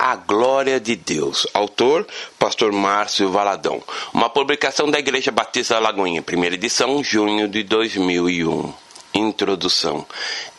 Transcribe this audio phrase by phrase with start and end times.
[0.00, 1.44] A Glória de Deus.
[1.52, 2.06] Autor,
[2.38, 3.82] Pastor Márcio Valadão.
[4.14, 8.72] Uma publicação da Igreja Batista Lagoinha, primeira edição, junho de 2001.
[9.12, 10.06] Introdução.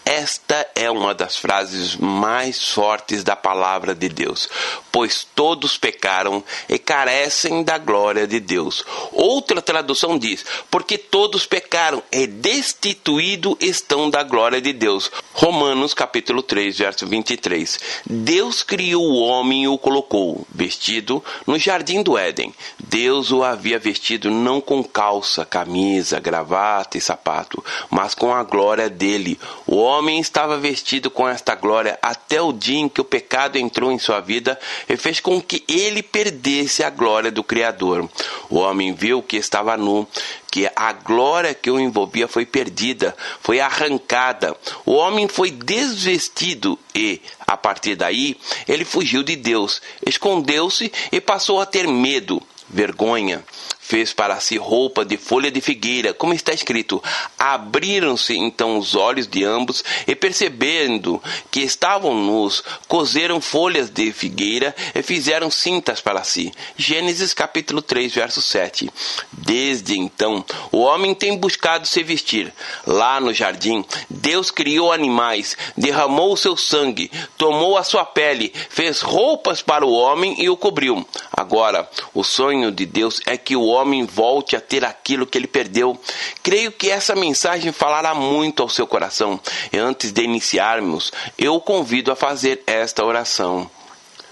[0.06, 4.50] Esta é uma das frases mais fortes da palavra de Deus,
[4.92, 8.84] pois todos pecaram e carecem da glória de Deus.
[9.12, 15.12] Outra tradução diz: porque todos pecaram e destituídos estão da glória de Deus.
[15.34, 17.80] Romanos capítulo 3, verso 23.
[18.06, 22.54] Deus criou o homem e o colocou vestido no jardim do Éden.
[22.80, 28.90] Deus o havia vestido não com calça, camisa, gravata e sapato, mas com a glória
[28.90, 29.40] dele.
[29.68, 33.92] O homem estava vestido com esta glória até o dia em que o pecado entrou
[33.92, 38.10] em sua vida e fez com que ele perdesse a glória do Criador.
[38.50, 40.08] O homem viu que estava nu,
[40.52, 44.56] que a glória que o envolvia foi perdida, foi arrancada.
[44.86, 51.60] O homem foi desvestido e, a partir daí, ele fugiu de Deus, escondeu-se e passou
[51.60, 53.44] a ter medo, vergonha
[53.90, 57.04] fez para si roupa de folha de figueira, como está escrito:
[57.40, 64.76] Abriram-se então os olhos de ambos e, percebendo que estavam nus, coseram folhas de figueira
[64.94, 66.52] e fizeram cintas para si.
[66.78, 68.92] Gênesis capítulo 3, verso 7.
[69.32, 72.54] Desde então, o homem tem buscado se vestir.
[72.86, 79.02] Lá no jardim, Deus criou animais, derramou o seu sangue, tomou a sua pele, fez
[79.02, 81.04] roupas para o homem e o cobriu.
[81.32, 85.48] Agora, o sonho de Deus é que o homem volte a ter aquilo que ele
[85.48, 86.00] perdeu.
[86.42, 89.40] Creio que essa mensagem falará muito ao seu coração.
[89.72, 93.70] E antes de iniciarmos, eu o convido a fazer esta oração.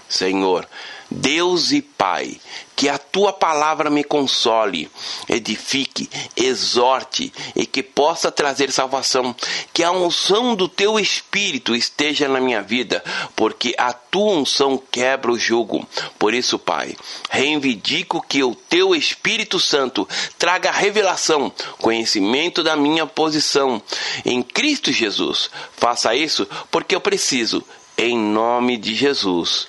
[0.08, 0.66] Senhor,
[1.10, 2.38] Deus e Pai,
[2.76, 4.90] que a tua palavra me console,
[5.28, 9.34] edifique, exorte e que possa trazer salvação.
[9.72, 13.02] Que a unção do teu espírito esteja na minha vida,
[13.34, 15.86] porque a tua unção quebra o jugo.
[16.18, 16.94] Por isso, Pai,
[17.30, 20.06] reivindico que o teu Espírito Santo
[20.38, 23.82] traga revelação, conhecimento da minha posição
[24.24, 25.50] em Cristo Jesus.
[25.76, 27.64] Faça isso porque eu preciso,
[27.96, 29.68] em nome de Jesus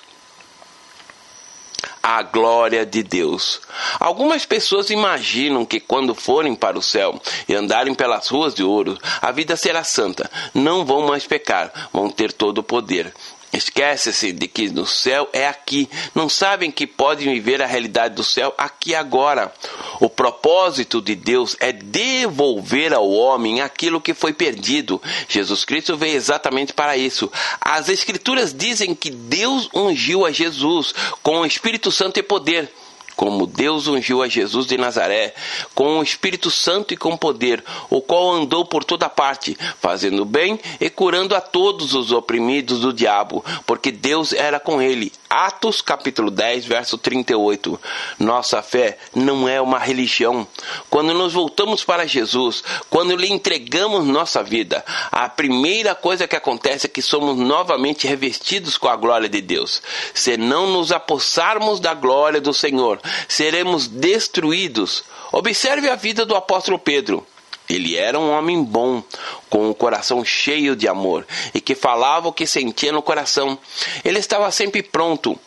[2.02, 3.60] a glória de Deus.
[3.98, 8.98] Algumas pessoas imaginam que quando forem para o céu e andarem pelas ruas de ouro,
[9.20, 13.12] a vida será santa, não vão mais pecar, vão ter todo o poder.
[13.52, 15.88] Esquece-se de que no céu é aqui.
[16.14, 19.52] Não sabem que podem viver a realidade do céu aqui agora.
[20.00, 25.02] O propósito de Deus é devolver ao homem aquilo que foi perdido.
[25.28, 27.30] Jesus Cristo veio exatamente para isso.
[27.60, 32.72] As Escrituras dizem que Deus ungiu a Jesus com o Espírito Santo e poder
[33.20, 35.34] como Deus ungiu a Jesus de Nazaré
[35.74, 40.58] com o Espírito Santo e com poder, o qual andou por toda parte, fazendo bem
[40.80, 45.12] e curando a todos os oprimidos do diabo, porque Deus era com ele.
[45.28, 47.78] Atos capítulo 10, verso 38.
[48.18, 50.48] Nossa fé não é uma religião.
[50.88, 56.86] Quando nos voltamos para Jesus, quando lhe entregamos nossa vida, a primeira coisa que acontece
[56.86, 59.80] é que somos novamente revestidos com a glória de Deus.
[60.12, 62.98] Se não nos apossarmos da glória do Senhor,
[63.28, 65.04] seremos destruídos.
[65.32, 67.26] Observe a vida do apóstolo Pedro.
[67.68, 69.00] Ele era um homem bom,
[69.48, 73.56] com o coração cheio de amor e que falava o que sentia no coração.
[74.04, 75.38] Ele estava sempre pronto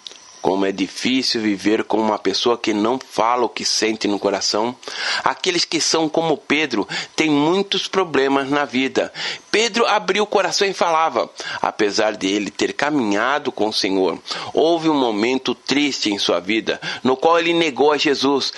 [0.44, 4.76] como é difícil viver com uma pessoa que não fala o que sente no coração.
[5.24, 9.12] Aqueles que são como Pedro têm muitos problemas na vida.
[9.50, 11.30] Pedro abriu o coração e falava,
[11.62, 14.20] apesar de ele ter caminhado com o Senhor.
[14.54, 18.52] Houve um momento triste em sua vida, no qual ele negou a Jesus,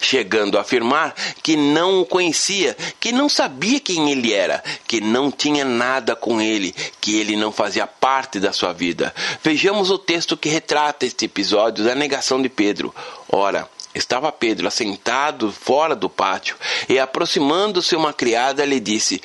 [0.00, 5.30] chegando a afirmar que não o conhecia, que não sabia quem ele era, que não
[5.30, 9.12] tinha nada com ele, que ele não fazia parte da sua vida.
[9.42, 12.94] Vejamos o texto que retrata este episódio da negação de Pedro.
[13.28, 16.54] Ora, Estava Pedro assentado fora do pátio
[16.86, 19.22] e, aproximando-se uma criada, lhe disse: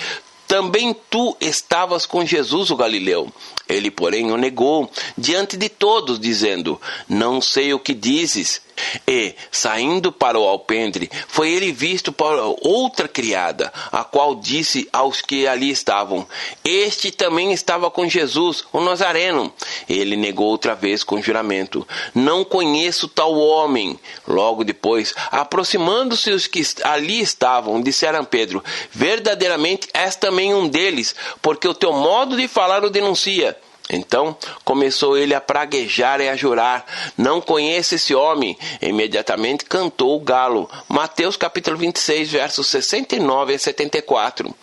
[0.48, 3.30] Também tu estavas com Jesus o Galileu.
[3.68, 6.80] Ele, porém, o negou diante de todos, dizendo:
[7.10, 8.62] Não sei o que dizes.
[9.08, 15.22] E, saindo para o alpendre, foi ele visto por outra criada, a qual disse aos
[15.22, 16.28] que ali estavam:
[16.64, 19.54] Este também estava com Jesus, o Nazareno.
[19.88, 24.00] Ele negou outra vez com juramento: Não conheço tal homem.
[24.28, 31.16] Logo depois, aproximando-se os que ali estavam, disseram a Pedro: Verdadeiramente és também um deles,
[31.42, 33.58] porque o teu modo de falar o denuncia.
[33.92, 36.86] Então começou ele a praguejar e a jurar:
[37.18, 38.58] Não conheço esse homem.
[38.82, 40.70] Imediatamente cantou o galo.
[40.88, 44.56] Mateus capítulo 26, versos 69 a 74.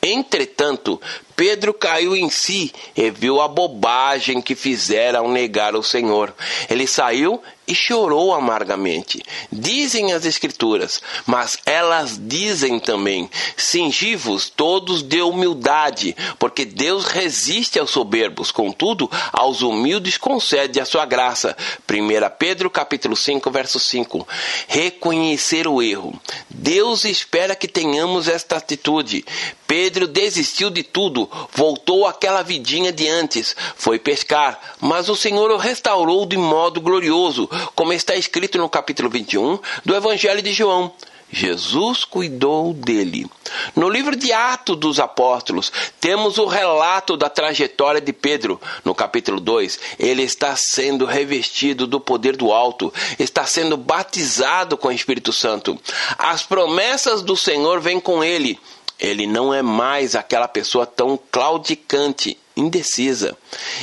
[0.00, 1.00] Entretanto,
[1.36, 6.34] Pedro caiu em si e viu a bobagem que fizera ao negar o Senhor.
[6.70, 9.22] Ele saiu e chorou amargamente.
[9.50, 17.90] Dizem as Escrituras, mas elas dizem também: cingivos todos de humildade, porque Deus resiste aos
[17.90, 21.56] soberbos, contudo, aos humildes concede a sua graça.
[21.90, 24.26] 1 Pedro capítulo 5, verso 5.
[24.68, 26.18] Reconhecer o erro.
[26.48, 29.24] Deus espera que tenhamos esta atitude.
[29.66, 35.56] Pedro desistiu de tudo, voltou àquela vidinha de antes, foi pescar, mas o Senhor o
[35.56, 40.92] restaurou de modo glorioso, como está escrito no capítulo 21 do Evangelho de João.
[41.30, 43.28] Jesus cuidou dele.
[43.74, 48.60] No livro de Atos dos Apóstolos, temos o relato da trajetória de Pedro.
[48.84, 54.88] No capítulo 2, ele está sendo revestido do poder do alto, está sendo batizado com
[54.88, 55.78] o Espírito Santo.
[56.16, 58.58] As promessas do Senhor vêm com ele.
[58.98, 63.36] Ele não é mais aquela pessoa tão claudicante, indecisa.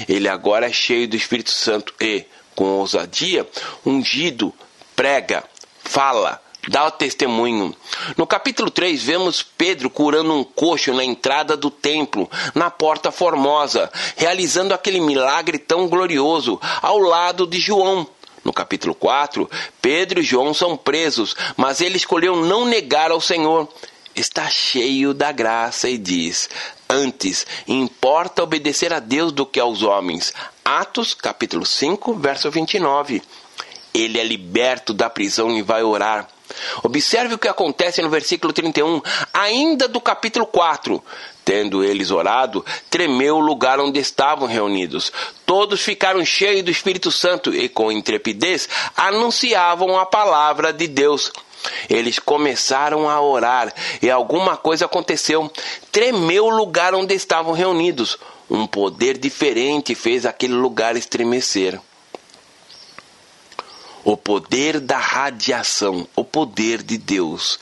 [0.10, 2.26] Ele agora é cheio do Espírito Santo e,
[2.56, 3.48] com ousadia,
[3.86, 4.54] ungido,
[4.96, 5.44] prega,
[5.84, 7.76] fala, dá o testemunho.
[8.18, 13.92] No capítulo 3, vemos Pedro curando um coxo na entrada do templo, na porta formosa,
[14.16, 18.08] realizando aquele milagre tão glorioso, ao lado de João.
[18.44, 19.50] No capítulo 4,
[19.82, 23.70] Pedro e João são presos, mas ele escolheu não negar ao Senhor
[24.16, 26.50] está cheio da graça e diz:
[26.90, 30.34] Antes importa obedecer a Deus do que aos homens.
[30.64, 33.22] Atos, capítulo 5, verso 29.
[33.94, 36.28] Ele é liberto da prisão e vai orar.
[36.84, 39.02] Observe o que acontece no versículo 31,
[39.34, 41.04] ainda do capítulo 4.
[41.46, 45.12] Tendo eles orado, tremeu o lugar onde estavam reunidos.
[45.46, 51.32] Todos ficaram cheios do Espírito Santo e, com intrepidez, anunciavam a palavra de Deus.
[51.90, 55.52] Eles começaram a orar e alguma coisa aconteceu.
[55.92, 58.18] Tremeu o lugar onde estavam reunidos.
[58.50, 61.80] Um poder diferente fez aquele lugar estremecer
[64.04, 67.60] o poder da radiação, o poder de Deus.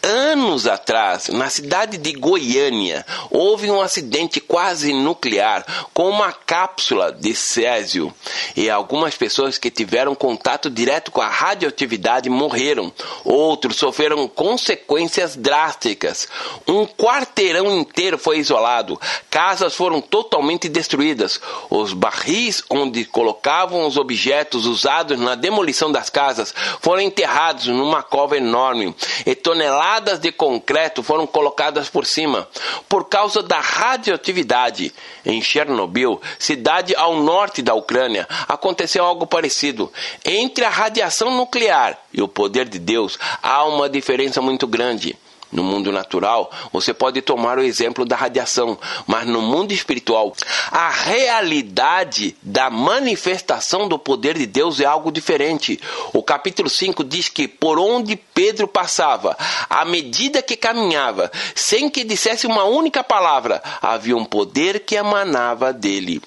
[0.00, 7.34] Anos atrás, na cidade de Goiânia, houve um acidente quase nuclear com uma cápsula de
[7.34, 8.14] césio
[8.54, 12.92] e algumas pessoas que tiveram contato direto com a radioatividade morreram.
[13.24, 16.28] Outros sofreram consequências drásticas.
[16.68, 21.40] Um quarteirão inteiro foi isolado, casas foram totalmente destruídas.
[21.68, 28.36] Os barris onde colocavam os objetos usados na demolição das casas foram enterrados numa cova
[28.36, 28.94] enorme
[29.24, 32.46] e toneladas de concreto foram colocadas por cima.
[32.86, 34.92] Por causa da radioatividade
[35.24, 39.90] em Chernobyl, cidade ao norte da Ucrânia, aconteceu algo parecido.
[40.26, 45.16] Entre a radiação nuclear e o poder de Deus há uma diferença muito grande.
[45.52, 50.34] No mundo natural, você pode tomar o exemplo da radiação, mas no mundo espiritual,
[50.70, 55.78] a realidade da manifestação do poder de Deus é algo diferente.
[56.14, 59.36] O capítulo 5 diz que por onde Pedro passava,
[59.68, 65.70] à medida que caminhava, sem que dissesse uma única palavra, havia um poder que emanava
[65.70, 66.22] dele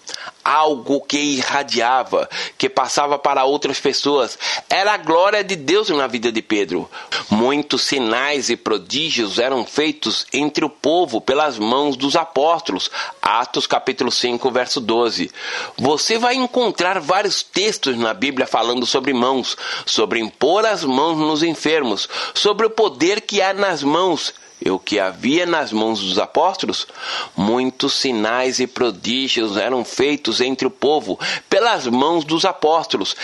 [0.46, 4.38] algo que irradiava, que passava para outras pessoas.
[4.70, 6.88] Era a glória de Deus na vida de Pedro.
[7.32, 12.92] Muitos sinais e prodígios eram feitos entre o povo pelas mãos dos apóstolos.
[13.20, 15.32] Atos capítulo 5, verso 12.
[15.78, 21.42] Você vai encontrar vários textos na Bíblia falando sobre mãos, sobre impor as mãos nos
[21.42, 26.18] enfermos, sobre o poder que há nas mãos e o que havia nas mãos dos
[26.18, 26.88] apóstolos,
[27.36, 31.20] muitos sinais e prodígios eram feitos entre o povo
[31.50, 33.16] pelas mãos dos apóstolos,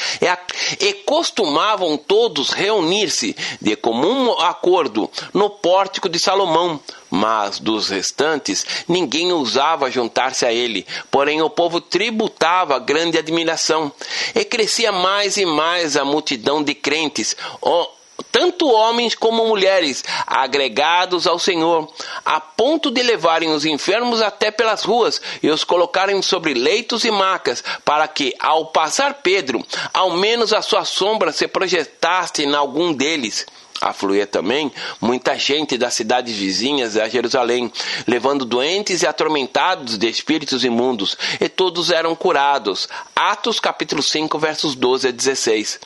[0.79, 6.79] e, costumavam todos reunir-se de comum acordo no pórtico de Salomão.
[7.09, 13.91] Mas dos restantes, ninguém ousava juntar-se a ele, porém o povo tributava grande admiração,
[14.33, 17.35] e crescia mais e mais a multidão de crentes
[18.31, 21.91] tanto homens como mulheres, agregados ao Senhor,
[22.23, 27.11] a ponto de levarem os enfermos até pelas ruas e os colocarem sobre leitos e
[27.11, 32.93] macas, para que, ao passar Pedro, ao menos a sua sombra se projetasse em algum
[32.93, 33.45] deles.
[33.81, 34.71] Afluía também
[35.01, 37.71] muita gente das cidades vizinhas a Jerusalém,
[38.05, 42.87] levando doentes e atormentados de espíritos imundos, e todos eram curados.
[43.15, 45.79] Atos capítulo 5, versos 12 a 16.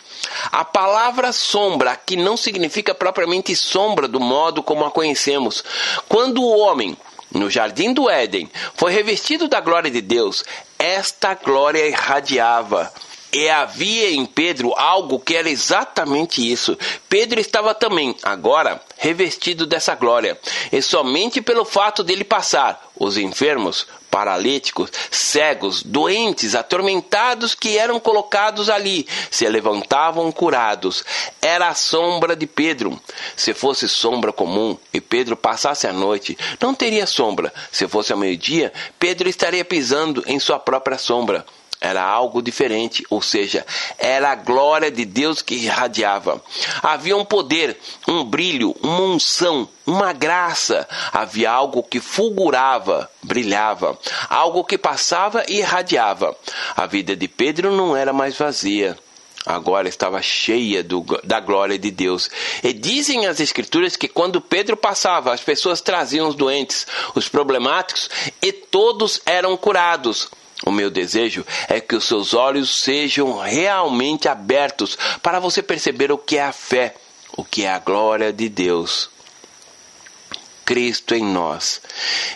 [0.52, 5.64] A palavra sombra aqui não significa propriamente sombra do modo como a conhecemos.
[6.08, 6.98] Quando o homem
[7.32, 10.44] no jardim do Éden foi revestido da glória de Deus,
[10.80, 12.92] esta glória irradiava
[13.36, 16.78] E havia em Pedro algo que era exatamente isso.
[17.10, 20.40] Pedro estava também, agora, revestido dessa glória.
[20.72, 28.70] E somente pelo fato dele passar, os enfermos, paralíticos, cegos, doentes, atormentados que eram colocados
[28.70, 31.04] ali, se levantavam curados.
[31.42, 32.98] Era a sombra de Pedro.
[33.36, 37.54] Se fosse sombra comum e Pedro passasse a noite, não teria sombra.
[37.70, 41.46] Se fosse ao meio-dia, Pedro estaria pisando em sua própria sombra
[41.86, 43.66] era algo diferente, ou seja,
[43.98, 46.42] era a glória de Deus que irradiava.
[46.82, 47.78] Havia um poder,
[48.08, 50.88] um brilho, uma unção, uma graça.
[51.14, 53.98] Havia algo que fulgurava, brilhava,
[54.30, 56.36] algo que passava e irradiava.
[56.76, 58.98] A vida de Pedro não era mais vazia
[59.46, 62.30] agora estava cheia do, da glória de Deus.
[62.64, 68.10] E dizem as Escrituras que quando Pedro passava, as pessoas traziam os doentes, os problemáticos,
[68.42, 70.30] e todos eram curados.
[70.66, 76.18] O meu desejo é que os seus olhos sejam realmente abertos para você perceber o
[76.18, 76.96] que é a fé,
[77.38, 79.15] o que é a glória de Deus.
[80.66, 81.80] Cristo em nós.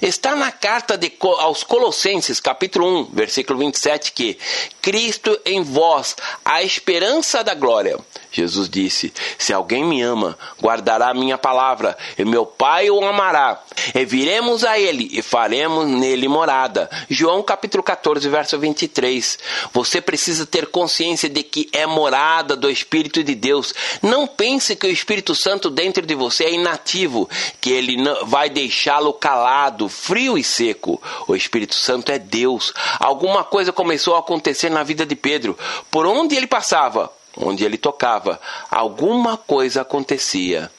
[0.02, 4.38] Está na carta de, aos Colossenses, capítulo 1, versículo 27, que
[4.82, 7.98] Cristo em vós, a esperança da glória.
[8.32, 13.62] Jesus disse: Se alguém me ama, guardará a minha palavra, e meu Pai o amará.
[13.96, 16.90] E viremos a ele e faremos nele morada.
[17.10, 19.40] João capítulo 14, verso 23.
[19.74, 23.74] Você precisa ter consciência de que é morada do Espírito de Deus.
[24.02, 29.14] Não pense que o Espírito Santo dentro de você é inativo, que ele vai deixá-lo
[29.14, 31.02] calado, frio e seco.
[31.28, 32.74] O Espírito Santo é Deus.
[33.00, 35.58] Alguma coisa começou a acontecer na vida de Pedro.
[35.92, 40.72] Por onde ele passava, onde ele tocava, alguma coisa acontecia.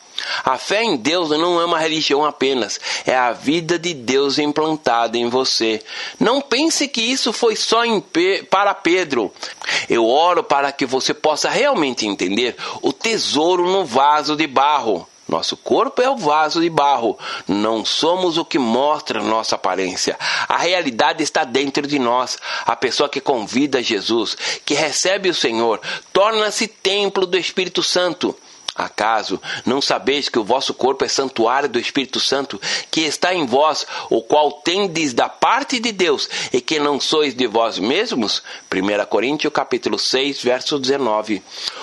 [0.44, 5.16] A fé em Deus não é uma religião apenas, é a vida de Deus implantada
[5.16, 5.82] em você.
[6.18, 7.80] Não pense que isso foi só
[8.50, 9.32] para Pedro.
[9.88, 15.08] Eu oro para que você possa realmente entender o tesouro no vaso de barro.
[15.30, 17.16] Nosso corpo é o vaso de barro.
[17.46, 20.18] Não somos o que mostra nossa aparência.
[20.48, 22.36] A realidade está dentro de nós.
[22.66, 25.80] A pessoa que convida Jesus, que recebe o Senhor,
[26.12, 28.36] torna-se templo do Espírito Santo.
[28.74, 32.60] Acaso não sabeis que o vosso corpo é santuário do Espírito Santo,
[32.90, 37.34] que está em vós, o qual tendes da parte de Deus, e que não sois
[37.34, 38.42] de vós mesmos?
[38.72, 41.42] 1 Coríntios capítulo 6, verso 19.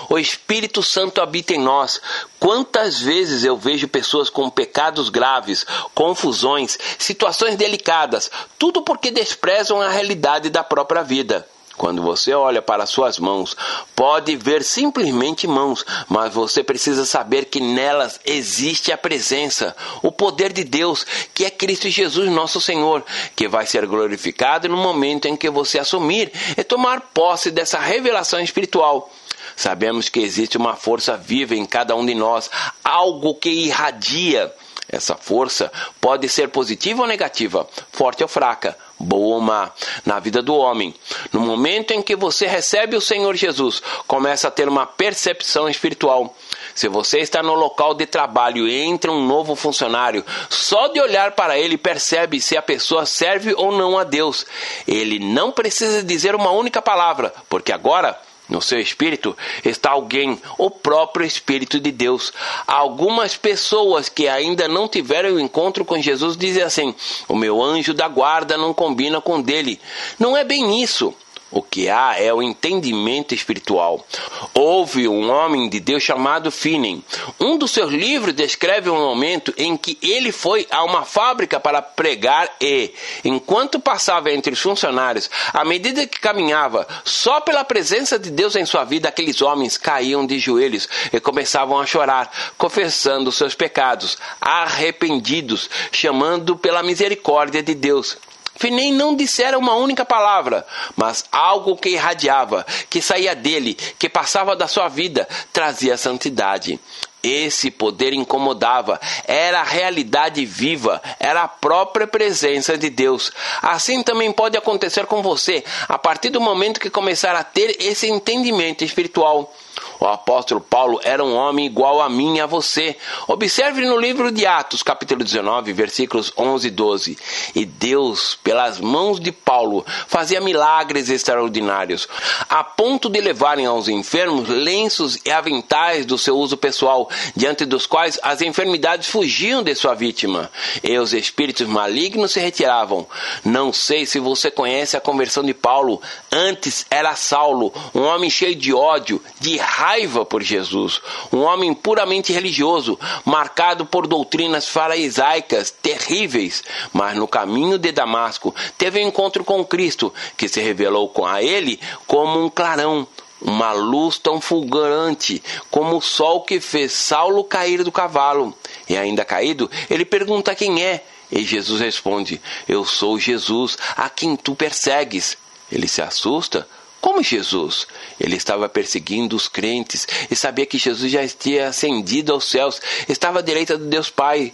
[0.10, 2.00] O Espírito Santo habita em nós.
[2.40, 9.90] Quantas vezes eu vejo pessoas com pecados graves, confusões, situações delicadas, tudo porque desprezam a
[9.90, 11.48] realidade da própria vida.
[11.78, 13.56] Quando você olha para suas mãos,
[13.96, 20.52] pode ver simplesmente mãos, mas você precisa saber que nelas existe a presença, o poder
[20.52, 21.06] de Deus,
[21.36, 23.06] que é Cristo Jesus, nosso Senhor,
[23.36, 28.40] que vai ser glorificado no momento em que você assumir e tomar posse dessa revelação
[28.40, 29.12] espiritual.
[29.56, 32.50] Sabemos que existe uma força viva em cada um de nós,
[32.84, 34.52] algo que irradia.
[34.90, 39.72] Essa força pode ser positiva ou negativa, forte ou fraca, boa ou má,
[40.06, 40.94] na vida do homem.
[41.32, 46.34] No momento em que você recebe o Senhor Jesus, começa a ter uma percepção espiritual.
[46.74, 51.32] Se você está no local de trabalho e entra um novo funcionário, só de olhar
[51.34, 54.46] para ele percebe se a pessoa serve ou não a Deus.
[54.88, 58.18] Ele não precisa dizer uma única palavra, porque agora
[58.50, 62.32] no seu espírito está alguém, o próprio Espírito de Deus.
[62.66, 66.96] Algumas pessoas que ainda não tiveram o encontro com Jesus dizem assim:
[67.28, 69.80] o meu anjo da guarda não combina com dele.
[70.18, 71.14] Não é bem isso.
[71.50, 74.06] O que há é o entendimento espiritual.
[74.54, 77.02] Houve um homem de Deus chamado Finney.
[77.40, 81.82] Um dos seus livros descreve um momento em que ele foi a uma fábrica para
[81.82, 88.30] pregar e, enquanto passava entre os funcionários, à medida que caminhava, só pela presença de
[88.30, 93.56] Deus em sua vida, aqueles homens caíam de joelhos e começavam a chorar, confessando seus
[93.56, 98.18] pecados, arrependidos, chamando pela misericórdia de Deus.
[98.58, 104.56] Finney não dissera uma única palavra, mas algo que irradiava, que saía dele, que passava
[104.56, 106.80] da sua vida, trazia santidade.
[107.24, 113.32] Esse poder incomodava, era a realidade viva, era a própria presença de Deus.
[113.62, 118.08] Assim também pode acontecer com você, a partir do momento que começar a ter esse
[118.08, 119.54] entendimento espiritual.
[120.00, 122.96] O apóstolo Paulo era um homem igual a mim e a você.
[123.28, 127.18] Observe no livro de Atos, capítulo 19, versículos 11 e 12.
[127.56, 132.08] E Deus, pelas mãos de Paulo, fazia milagres extraordinários,
[132.48, 137.88] a ponto de levarem aos enfermos lenços e aventais do seu uso pessoal, diante dos
[137.88, 140.52] quais as enfermidades fugiam de sua vítima,
[140.84, 143.08] e os espíritos malignos se retiravam.
[143.44, 146.00] Não sei se você conhece a conversão de Paulo.
[146.32, 151.02] Antes era Saulo, um homem cheio de ódio, de raiva raiva por Jesus,
[151.32, 159.02] um homem puramente religioso, marcado por doutrinas farisaicas terríveis, mas no caminho de Damasco teve
[159.02, 163.08] um encontro com Cristo, que se revelou a ele como um clarão,
[163.42, 165.42] uma luz tão fulgurante
[165.72, 168.54] como o sol que fez Saulo cair do cavalo.
[168.90, 171.06] E ainda caído, ele pergunta quem é.
[171.32, 175.38] E Jesus responde: Eu sou Jesus, a quem tu persegues.
[175.72, 176.68] Ele se assusta,
[177.02, 177.88] como Jesus?
[178.20, 183.40] Ele estava perseguindo os crentes e sabia que Jesus já tinha ascendido aos céus, estava
[183.40, 184.54] à direita de Deus Pai.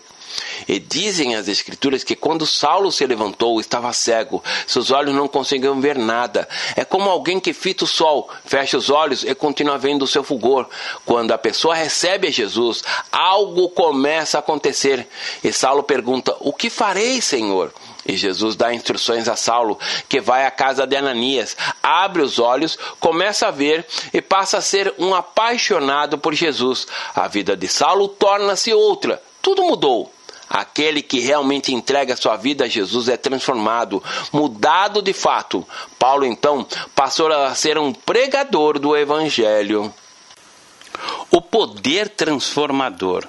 [0.67, 5.79] E dizem as Escrituras que quando Saulo se levantou, estava cego, seus olhos não conseguiam
[5.79, 6.47] ver nada.
[6.75, 10.23] É como alguém que fita o sol, fecha os olhos e continua vendo o seu
[10.23, 10.67] fulgor.
[11.05, 15.07] Quando a pessoa recebe a Jesus, algo começa a acontecer.
[15.43, 17.73] E Saulo pergunta: O que farei, Senhor?
[18.05, 19.79] E Jesus dá instruções a Saulo,
[20.09, 24.61] que vai à casa de Ananias, abre os olhos, começa a ver e passa a
[24.61, 26.87] ser um apaixonado por Jesus.
[27.15, 29.21] A vida de Saulo torna-se outra.
[29.41, 30.11] Tudo mudou.
[30.49, 35.65] Aquele que realmente entrega sua vida a Jesus é transformado, mudado de fato.
[35.97, 39.91] Paulo então passou a ser um pregador do Evangelho.
[41.31, 43.27] O poder transformador.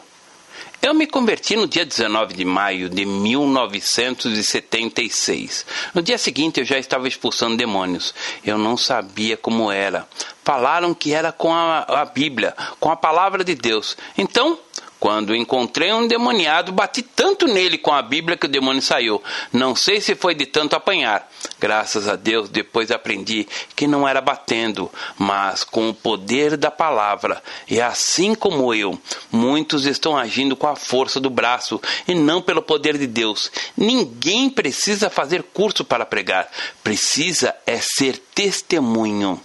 [0.84, 5.64] Eu me converti no dia 19 de maio de 1976.
[5.94, 8.14] No dia seguinte eu já estava expulsando demônios.
[8.44, 10.06] Eu não sabia como era.
[10.44, 13.96] Falaram que era com a, a Bíblia, com a palavra de Deus.
[14.18, 14.58] Então
[15.04, 19.23] quando encontrei um demoniado, bati tanto nele com a Bíblia que o demônio saiu.
[19.52, 21.30] Não sei se foi de tanto apanhar.
[21.61, 23.46] Graças a Deus, depois aprendi
[23.76, 27.42] que não era batendo, mas com o poder da palavra.
[27.68, 28.99] E assim como eu,
[29.30, 33.52] muitos estão agindo com a força do braço e não pelo poder de Deus.
[33.76, 36.50] Ninguém precisa fazer curso para pregar,
[36.82, 39.38] precisa é ser testemunho.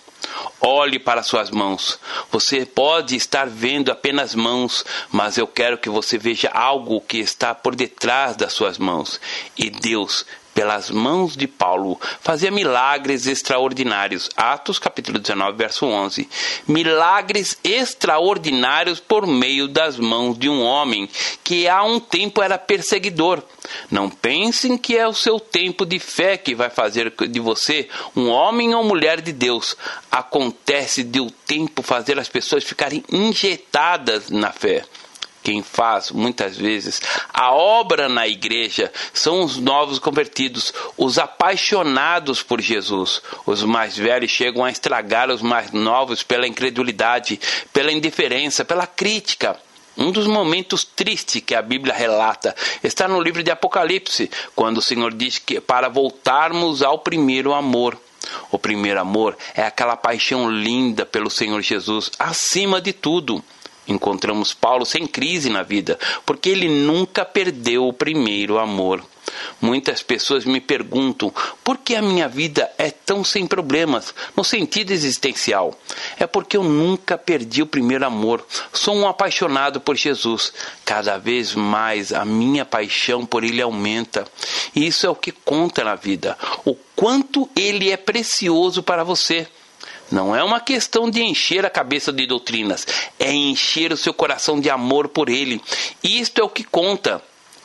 [0.62, 2.00] Olhe para suas mãos.
[2.32, 7.56] Você pode estar vendo apenas mãos, mas eu quero que você veja algo que está
[7.56, 9.20] por detrás das suas mãos.
[9.58, 14.30] E Deus pelas mãos de Paulo, fazia milagres extraordinários.
[14.36, 16.30] Atos capítulo 19, verso 11.
[16.68, 21.10] Milagres extraordinários por meio das mãos de um homem
[21.44, 23.42] que há um tempo era perseguidor.
[23.90, 28.30] Não pensem que é o seu tempo de fé que vai fazer de você um
[28.30, 29.76] homem ou mulher de Deus.
[30.12, 34.84] Acontece de o tempo fazer as pessoas ficarem injetadas na fé
[35.42, 37.02] quem faz muitas vezes
[37.34, 43.22] a obra na igreja são os novos convertidos, os apaixonados por Jesus.
[43.46, 47.40] Os mais velhos chegam a estragar os mais novos pela incredulidade,
[47.72, 49.58] pela indiferença, pela crítica.
[49.98, 54.82] Um dos momentos tristes que a Bíblia relata está no livro de Apocalipse, quando o
[54.82, 58.00] Senhor diz que para voltarmos ao primeiro amor.
[58.52, 63.44] O primeiro amor é aquela paixão linda pelo Senhor Jesus acima de tudo.
[63.90, 69.04] Encontramos Paulo sem crise na vida, porque ele nunca perdeu o primeiro amor.
[69.62, 74.92] Muitas pessoas me perguntam por que a minha vida é tão sem problemas, no sentido
[74.92, 75.78] existencial.
[76.18, 78.46] É porque eu nunca perdi o primeiro amor.
[78.72, 80.54] Sou um apaixonado por Jesus.
[80.86, 84.26] Cada vez mais a minha paixão por Ele aumenta.
[84.76, 86.38] E isso é o que conta na vida.
[86.66, 89.48] O quanto Ele é precioso para você.
[90.12, 92.86] Não é uma questão de encher a cabeça de doutrinas,
[93.20, 95.62] é encher o seu coração de amor por ele.
[96.04, 97.22] Isto é o que conta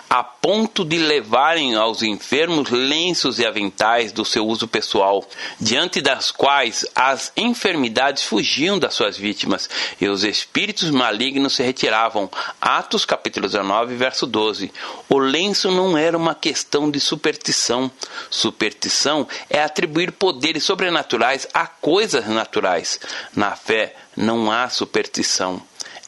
[0.08, 5.24] a ponto de levarem aos enfermos lenços e aventais do seu uso pessoal,
[5.60, 9.68] diante das quais as enfermidades fugiam das suas vítimas
[10.00, 12.30] e os espíritos malignos se retiravam.
[12.60, 14.72] Atos capítulo 19, verso 12.
[15.08, 17.90] O lenço não era uma questão de superstição.
[18.30, 23.00] Superstição é atribuir poderes sobrenaturais a coisas naturais.
[23.34, 25.62] Na fé não há superstição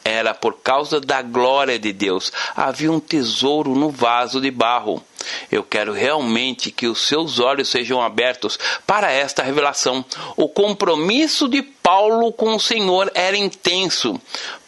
[0.07, 2.33] era por causa da glória de Deus.
[2.55, 5.03] Havia um tesouro no vaso de barro.
[5.51, 10.05] Eu quero realmente que os seus olhos sejam abertos para esta revelação.
[10.37, 14.21] O compromisso de Paulo com o Senhor era intenso.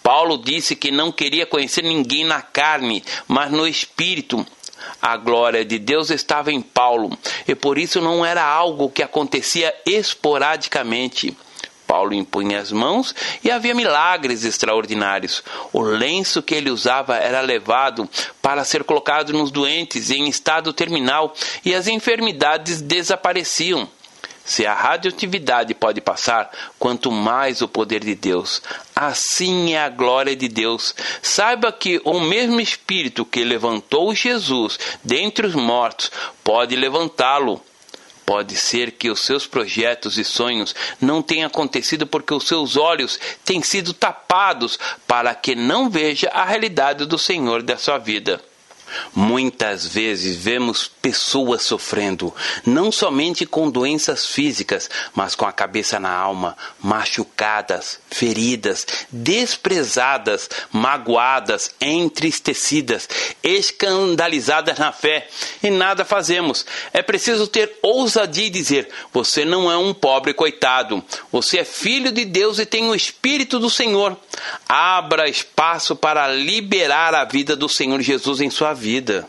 [0.03, 4.45] Paulo disse que não queria conhecer ninguém na carne, mas no espírito.
[5.01, 9.73] A glória de Deus estava em Paulo e por isso não era algo que acontecia
[9.87, 11.37] esporadicamente.
[11.89, 15.43] Paulo impunha as mãos e havia milagres extraordinários.
[15.73, 18.07] O lenço que ele usava era levado
[18.43, 23.89] para ser colocado nos doentes em estado terminal e as enfermidades desapareciam.
[24.45, 28.63] Se a radioatividade pode passar, quanto mais o poder de Deus.
[28.97, 30.95] Assim é a glória de Deus.
[31.23, 36.11] Saiba que o mesmo Espírito que levantou Jesus dentre os mortos
[36.43, 37.63] pode levantá-lo.
[38.29, 43.19] Pode ser que os seus projetos e sonhos não tenham acontecido porque os seus olhos
[43.43, 48.39] têm sido tapados para que não veja a realidade do Senhor da sua vida.
[49.15, 56.13] Muitas vezes vemos pessoas sofrendo, não somente com doenças físicas, mas com a cabeça na
[56.13, 63.09] alma, machucadas, feridas, desprezadas, magoadas, entristecidas,
[63.43, 65.29] escandalizadas na fé,
[65.63, 66.65] e nada fazemos.
[66.93, 72.13] É preciso ter ousadia e dizer: você não é um pobre coitado, você é filho
[72.13, 74.17] de Deus e tem o Espírito do Senhor.
[74.69, 79.29] Abra espaço para liberar a vida do Senhor Jesus em sua vida.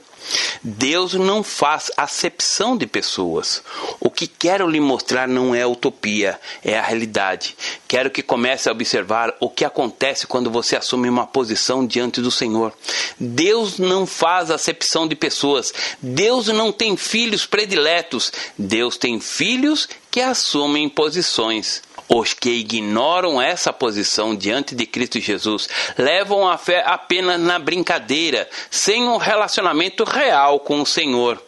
[0.62, 3.64] Deus não faz acepção de pessoas.
[4.00, 7.56] O que quero lhe mostrar não é utopia, é a realidade.
[7.88, 12.30] Quero que comece a observar o que acontece quando você assume uma posição diante do
[12.30, 12.74] Senhor.
[13.20, 15.74] Deus não faz acepção de pessoas.
[16.02, 18.32] Deus não tem filhos prediletos.
[18.58, 21.82] Deus tem filhos que assumem posições.
[22.10, 28.50] Os que ignoram essa posição diante de Cristo Jesus levam a fé apenas na brincadeira,
[28.72, 31.40] sem um relacionamento real com o Senhor.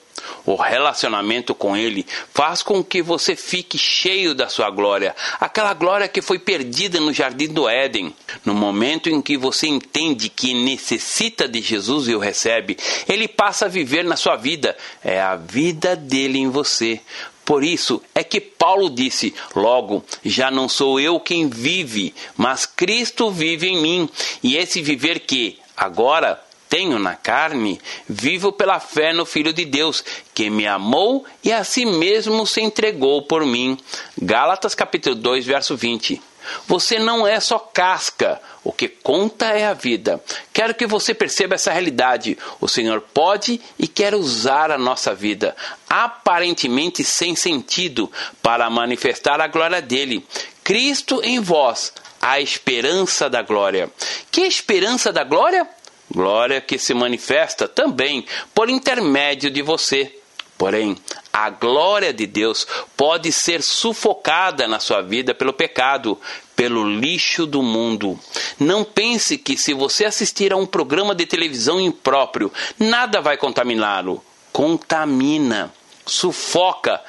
[0.46, 6.08] O relacionamento com Ele faz com que você fique cheio da sua glória, aquela glória
[6.08, 8.14] que foi perdida no jardim do Éden.
[8.44, 13.66] No momento em que você entende que necessita de Jesus e o recebe, Ele passa
[13.66, 14.76] a viver na sua vida.
[15.04, 17.02] É a vida dele em você.
[17.46, 23.32] Por isso é que Paulo disse: Logo, já não sou eu quem vive, mas Cristo
[23.32, 24.10] vive em mim.
[24.44, 30.02] E esse viver que agora tenho na carne, vivo pela fé no Filho de Deus,
[30.34, 33.78] que me amou e a si mesmo se entregou por mim.
[34.18, 36.22] Gálatas capítulo 2, verso 20.
[36.68, 40.24] Você não é só casca, o que conta é a vida.
[40.54, 42.38] Quero que você perceba essa realidade.
[42.60, 45.56] O Senhor pode e quer usar a nossa vida,
[45.90, 50.26] aparentemente sem sentido, para manifestar a glória dele.
[50.64, 53.90] Cristo em vós, a esperança da glória.
[54.30, 55.68] Que esperança da glória?
[56.14, 60.18] Glória que se manifesta também por intermédio de você.
[60.58, 60.96] Porém,
[61.34, 66.20] a glória de Deus pode ser sufocada na sua vida pelo pecado,
[66.62, 68.20] pelo lixo do mundo.
[68.60, 74.24] Não pense que se você assistir a um programa de televisão impróprio, nada vai contaminá-lo.
[74.52, 75.74] Contamina
[76.06, 77.02] sufoca.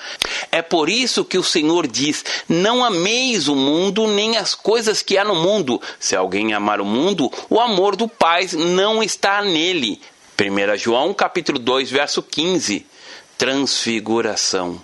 [0.50, 5.18] É por isso que o Senhor diz: Não ameis o mundo nem as coisas que
[5.18, 5.78] há no mundo.
[6.00, 10.00] Se alguém amar o mundo, o amor do Pai não está nele.
[10.40, 12.86] 1 João capítulo 2, verso 15
[13.42, 14.80] transfiguração.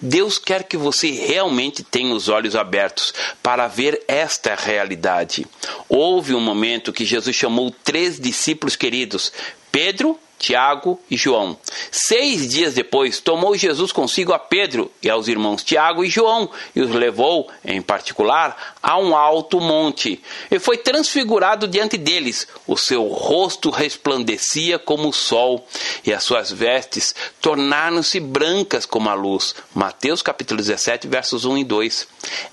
[0.00, 3.12] Deus quer que você realmente tenha os olhos abertos
[3.42, 5.46] para ver esta realidade.
[5.88, 9.32] Houve um momento que Jesus chamou três discípulos queridos,
[9.70, 11.56] Pedro, Tiago e João.
[11.90, 16.80] Seis dias depois, tomou Jesus consigo a Pedro e aos irmãos Tiago e João e
[16.80, 20.22] os levou, em particular, a um alto monte.
[20.50, 22.46] E foi transfigurado diante deles.
[22.66, 25.66] O seu rosto resplandecia como o sol
[26.04, 29.54] e as suas vestes tornaram-se brancas como a luz.
[29.74, 32.08] Mateus capítulo 17, versos 1 e 2.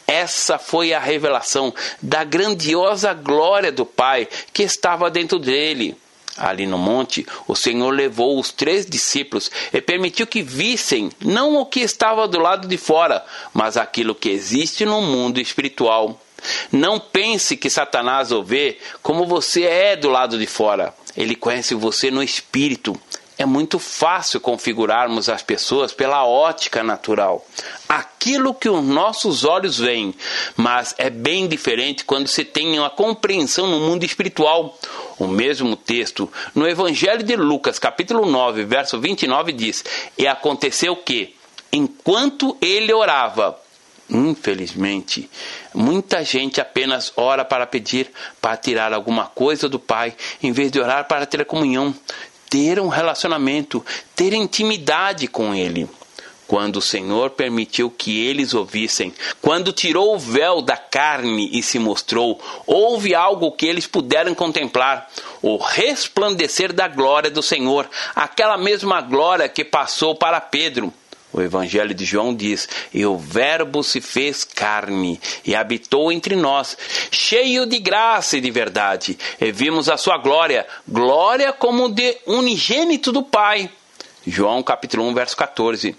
[0.07, 5.97] Essa foi a revelação da grandiosa glória do Pai que estava dentro dele
[6.37, 11.65] ali no monte, o Senhor levou os três discípulos e permitiu que vissem não o
[11.65, 16.19] que estava do lado de fora, mas aquilo que existe no mundo espiritual.
[16.71, 20.93] Não pense que Satanás o vê como você é do lado de fora.
[21.15, 22.99] Ele conhece você no espírito.
[23.37, 27.43] É muito fácil configurarmos as pessoas pela ótica natural,
[27.89, 30.13] aquilo que os nossos olhos veem,
[30.55, 34.77] mas é bem diferente quando se tem uma compreensão no mundo espiritual.
[35.23, 39.83] O mesmo texto, no Evangelho de Lucas, capítulo 9, verso 29, diz:
[40.17, 41.35] E aconteceu que,
[41.71, 43.59] enquanto ele orava,
[44.09, 45.29] Infelizmente,
[45.73, 50.79] muita gente apenas ora para pedir, para tirar alguma coisa do Pai, em vez de
[50.79, 51.95] orar para ter comunhão
[52.53, 53.83] ter um relacionamento,
[54.15, 55.89] ter intimidade com Ele.
[56.53, 59.11] Quando o Senhor permitiu que eles ouvissem,
[59.41, 65.09] quando tirou o véu da carne e se mostrou, houve algo que eles puderam contemplar:
[65.41, 70.93] o resplandecer da glória do Senhor, aquela mesma glória que passou para Pedro.
[71.33, 76.77] O Evangelho de João diz: E o Verbo se fez carne e habitou entre nós,
[77.09, 79.17] cheio de graça e de verdade.
[79.41, 83.71] E vimos a sua glória, glória como de unigênito do Pai.
[84.25, 85.95] João capítulo 1, verso 14.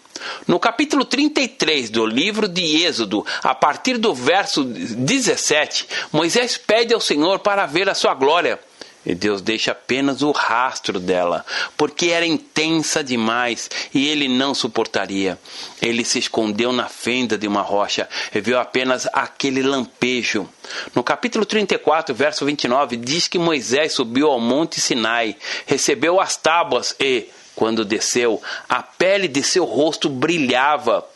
[0.46, 7.00] No capítulo 33 do livro de Êxodo, a partir do verso 17, Moisés pede ao
[7.00, 8.58] Senhor para ver a sua glória.
[9.06, 11.44] E Deus deixa apenas o rastro dela,
[11.76, 15.38] porque era intensa demais e ele não suportaria.
[15.82, 20.48] Ele se escondeu na fenda de uma rocha e viu apenas aquele lampejo.
[20.94, 26.96] No capítulo 34, verso 29, diz que Moisés subiu ao monte Sinai, recebeu as tábuas
[26.98, 31.06] e, quando desceu, a pele de seu rosto brilhava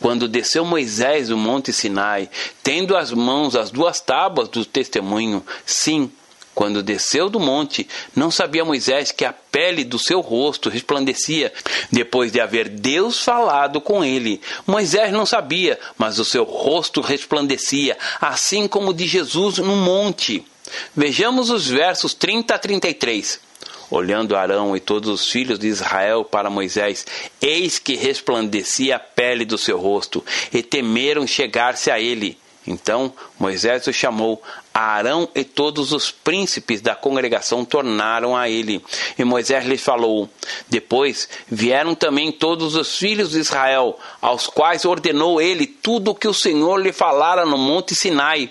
[0.00, 2.28] quando desceu Moisés do monte Sinai,
[2.62, 6.10] tendo as mãos as duas tábuas do testemunho, sim,
[6.54, 11.52] quando desceu do monte, não sabia Moisés que a pele do seu rosto resplandecia,
[11.90, 14.40] depois de haver Deus falado com ele.
[14.66, 20.44] Moisés não sabia, mas o seu rosto resplandecia, assim como de Jesus no monte.
[20.94, 23.51] Vejamos os versos 30 a 33.
[23.92, 27.06] Olhando Arão e todos os filhos de Israel para Moisés,
[27.42, 32.38] eis que resplandecia a pele do seu rosto, e temeram chegar-se a ele.
[32.66, 34.42] Então Moisés o chamou.
[34.72, 38.82] Arão e todos os príncipes da congregação tornaram a ele.
[39.18, 40.26] E Moisés lhes falou.
[40.70, 46.26] Depois vieram também todos os filhos de Israel, aos quais ordenou ele tudo o que
[46.26, 48.48] o Senhor lhe falara no monte Sinai.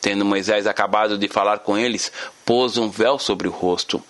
[0.00, 2.12] Tendo Moisés acabado de falar com eles,
[2.44, 4.00] pôs um véu sobre o rosto.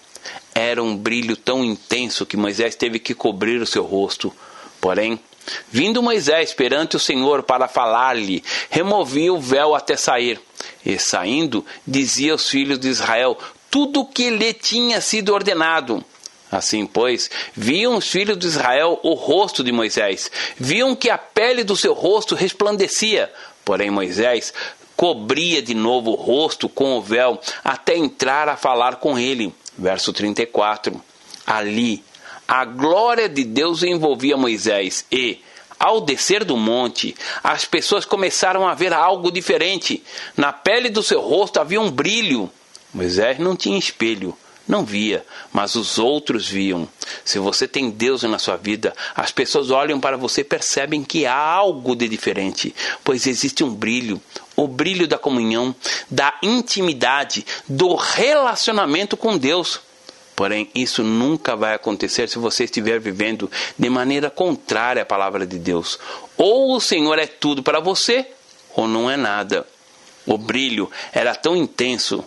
[0.54, 4.32] Era um brilho tão intenso que Moisés teve que cobrir o seu rosto.
[4.80, 5.18] Porém,
[5.70, 10.40] Vindo Moisés perante o Senhor para falar-lhe, removia o véu até sair.
[10.84, 13.36] E saindo, dizia aos filhos de Israel
[13.70, 16.02] tudo o que lhe tinha sido ordenado.
[16.50, 21.64] Assim, pois, viam os filhos de Israel o rosto de Moisés, viam que a pele
[21.64, 23.32] do seu rosto resplandecia.
[23.64, 24.52] Porém, Moisés
[24.96, 29.52] cobria de novo o rosto com o véu até entrar a falar com ele.
[29.76, 31.00] Verso 34.
[31.46, 32.02] Ali
[32.46, 35.40] a glória de Deus envolvia Moisés e,
[35.78, 40.02] ao descer do monte, as pessoas começaram a ver algo diferente.
[40.36, 42.50] Na pele do seu rosto havia um brilho.
[42.92, 46.88] Moisés não tinha espelho, não via, mas os outros viam.
[47.24, 51.26] Se você tem Deus na sua vida, as pessoas olham para você e percebem que
[51.26, 54.20] há algo de diferente, pois existe um brilho,
[54.56, 55.74] o brilho da comunhão,
[56.10, 59.80] da intimidade, do relacionamento com Deus.
[60.34, 65.58] Porém, isso nunca vai acontecer se você estiver vivendo de maneira contrária à palavra de
[65.58, 65.98] Deus.
[66.36, 68.26] Ou o Senhor é tudo para você,
[68.74, 69.64] ou não é nada.
[70.26, 72.24] O brilho era tão intenso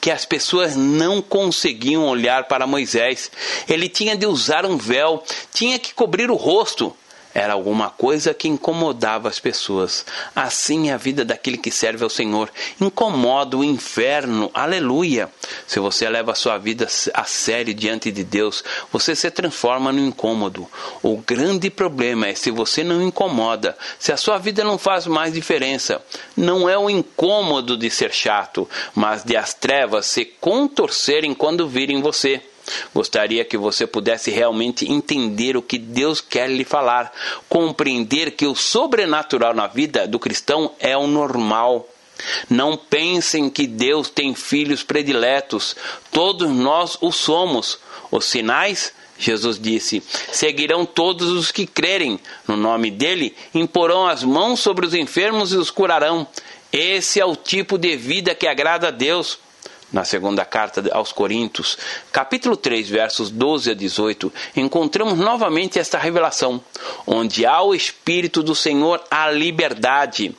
[0.00, 3.30] que as pessoas não conseguiam olhar para Moisés.
[3.68, 6.94] Ele tinha de usar um véu, tinha que cobrir o rosto
[7.36, 10.06] era alguma coisa que incomodava as pessoas.
[10.34, 12.50] Assim é a vida daquele que serve ao Senhor.
[12.80, 14.50] Incomoda o inferno.
[14.54, 15.28] Aleluia.
[15.66, 20.00] Se você leva a sua vida a sério diante de Deus, você se transforma no
[20.00, 20.66] incômodo.
[21.02, 25.34] O grande problema é se você não incomoda, se a sua vida não faz mais
[25.34, 26.00] diferença.
[26.34, 32.00] Não é o incômodo de ser chato, mas de as trevas se contorcerem quando virem
[32.00, 32.40] você.
[32.94, 37.12] Gostaria que você pudesse realmente entender o que Deus quer lhe falar,
[37.48, 41.88] compreender que o sobrenatural na vida do cristão é o normal.
[42.48, 45.76] Não pensem que Deus tem filhos prediletos,
[46.10, 47.78] todos nós o somos.
[48.10, 50.02] Os sinais, Jesus disse,
[50.32, 52.18] seguirão todos os que crerem.
[52.46, 56.26] No nome dele, imporão as mãos sobre os enfermos e os curarão.
[56.72, 59.38] Esse é o tipo de vida que agrada a Deus
[59.92, 61.78] na segunda carta aos Coríntios,
[62.12, 66.60] capítulo 3, versos 12 a 18, encontramos novamente esta revelação:
[67.06, 70.34] onde há o Espírito do Senhor, há liberdade.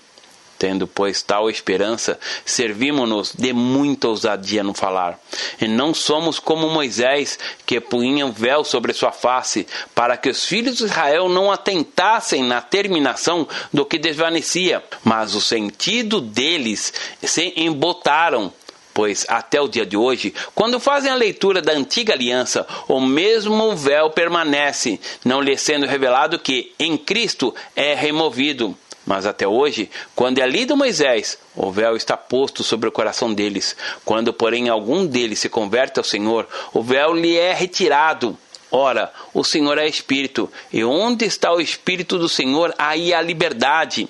[0.59, 5.19] Tendo, pois, tal esperança, servimos-nos de muita ousadia no falar.
[5.61, 10.43] E não somos como Moisés, que punha um véu sobre sua face, para que os
[10.43, 17.53] filhos de Israel não atentassem na terminação do que desvanecia, mas o sentido deles se
[17.55, 18.51] embotaram
[18.97, 23.75] pois até o dia de hoje, quando fazem a leitura da antiga aliança, o mesmo
[23.75, 28.75] véu permanece, não lhe sendo revelado que em Cristo é removido.
[29.05, 33.75] Mas até hoje, quando é lido Moisés, o véu está posto sobre o coração deles.
[34.03, 38.35] Quando, porém, algum deles se converte ao Senhor, o véu lhe é retirado.
[38.71, 44.09] Ora, o Senhor é Espírito, e onde está o Espírito do Senhor, aí há liberdade.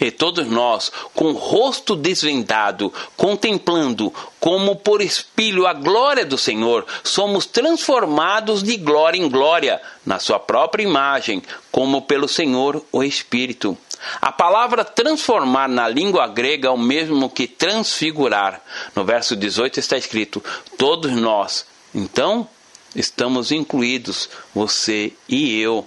[0.00, 6.84] E todos nós, com o rosto desvendado, contemplando como por espelho a glória do Senhor,
[7.04, 13.76] somos transformados de glória em glória, na sua própria imagem, como pelo Senhor o Espírito.
[14.20, 18.60] A palavra transformar na língua grega é o mesmo que transfigurar.
[18.96, 20.42] No verso 18 está escrito:
[20.76, 21.64] todos nós.
[21.94, 22.48] Então,
[22.96, 25.86] estamos incluídos, você e eu.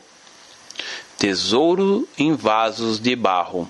[1.17, 3.69] Tesouro em vasos de barro.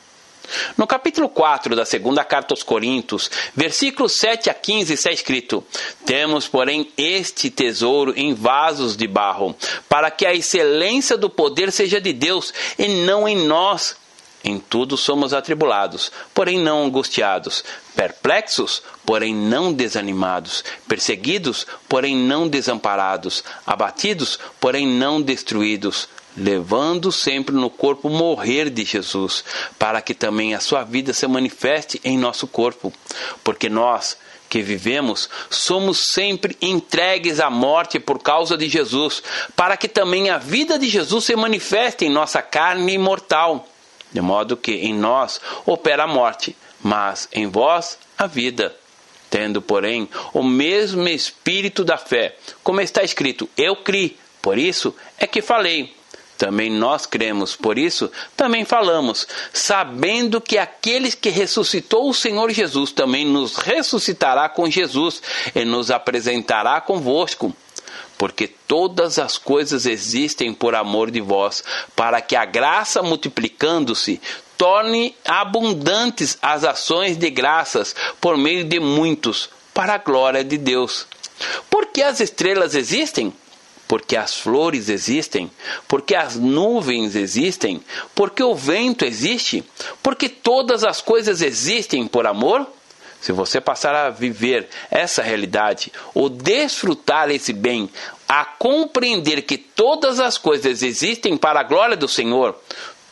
[0.77, 5.63] No capítulo 4 da segunda carta aos Coríntios, versículos 7 a 15, está escrito:
[6.05, 9.55] Temos, porém, este tesouro em vasos de barro,
[9.89, 13.95] para que a excelência do poder seja de Deus e não em nós.
[14.43, 17.63] Em tudo somos atribulados, porém não angustiados,
[17.95, 27.69] perplexos, porém não desanimados, perseguidos, porém não desamparados, abatidos, porém não destruídos levando sempre no
[27.69, 29.43] corpo morrer de Jesus,
[29.79, 32.91] para que também a sua vida se manifeste em nosso corpo.
[33.43, 34.17] Porque nós,
[34.49, 39.23] que vivemos, somos sempre entregues à morte por causa de Jesus,
[39.55, 43.67] para que também a vida de Jesus se manifeste em nossa carne imortal.
[44.11, 48.75] De modo que em nós opera a morte, mas em vós a vida.
[49.29, 55.27] Tendo, porém, o mesmo espírito da fé, como está escrito: Eu criei, por isso é
[55.27, 55.93] que falei.
[56.37, 62.91] Também nós cremos, por isso também falamos, sabendo que aqueles que ressuscitou o Senhor Jesus
[62.91, 65.21] também nos ressuscitará com Jesus
[65.53, 67.55] e nos apresentará convosco.
[68.17, 71.63] Porque todas as coisas existem por amor de vós,
[71.95, 74.21] para que a graça multiplicando-se
[74.57, 81.05] torne abundantes as ações de graças por meio de muitos, para a glória de Deus.
[81.69, 83.33] Porque as estrelas existem?
[83.87, 85.51] Porque as flores existem,
[85.87, 87.81] porque as nuvens existem,
[88.13, 89.63] porque o vento existe,
[90.01, 92.67] porque todas as coisas existem por amor?
[93.21, 97.89] Se você passar a viver essa realidade, ou desfrutar esse bem,
[98.27, 102.55] a compreender que todas as coisas existem para a glória do Senhor,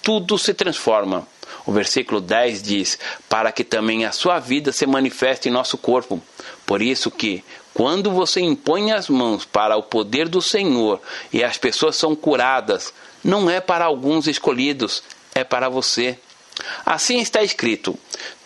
[0.03, 1.27] tudo se transforma.
[1.65, 6.21] O versículo 10 diz: Para que também a sua vida se manifeste em nosso corpo.
[6.65, 11.57] Por isso que, quando você impõe as mãos para o poder do Senhor e as
[11.57, 15.01] pessoas são curadas, não é para alguns escolhidos,
[15.33, 16.17] é para você.
[16.85, 17.97] Assim está escrito: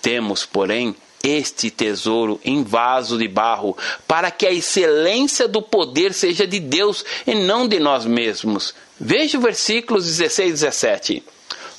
[0.02, 6.48] Temos, porém, este tesouro em vaso de barro, para que a excelência do poder seja
[6.48, 8.74] de Deus e não de nós mesmos.
[9.00, 11.24] Veja o versículos 16 e 17.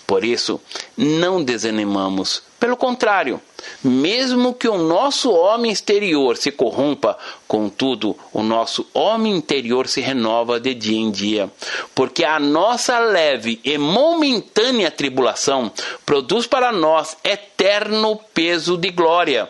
[0.07, 0.61] Por isso,
[0.97, 2.43] não desanimamos.
[2.59, 3.41] Pelo contrário,
[3.83, 10.59] mesmo que o nosso homem exterior se corrompa, contudo, o nosso homem interior se renova
[10.59, 11.51] de dia em dia.
[11.95, 15.71] Porque a nossa leve e momentânea tribulação
[16.05, 19.49] produz para nós eterno peso de glória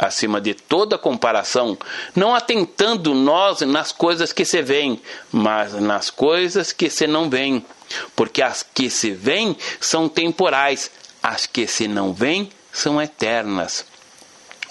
[0.00, 1.76] acima de toda comparação,
[2.16, 4.98] não atentando nós nas coisas que se veem,
[5.30, 7.62] mas nas coisas que se não veem.
[8.16, 10.90] Porque as que se veem são temporais,
[11.22, 13.84] as que se não veem são eternas.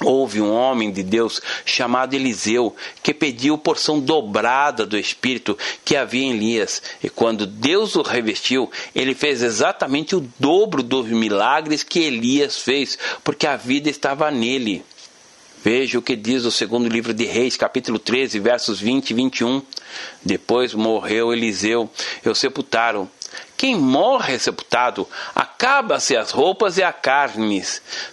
[0.01, 6.23] Houve um homem de Deus chamado Eliseu que pediu porção dobrada do Espírito que havia
[6.23, 6.81] em Elias.
[7.03, 12.97] E quando Deus o revestiu, ele fez exatamente o dobro dos milagres que Elias fez,
[13.25, 14.85] porque a vida estava nele.
[15.61, 19.61] Veja o que diz o segundo livro de Reis, capítulo 13, versos 20 e 21.
[20.23, 21.89] Depois morreu Eliseu
[22.25, 23.09] e o sepultaram.
[23.59, 27.61] Quem morre sepultado, acaba-se as roupas e a carne,